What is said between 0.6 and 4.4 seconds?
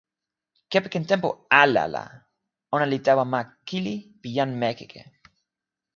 kepeken tenpo ala la, ona li tawa ma kili pi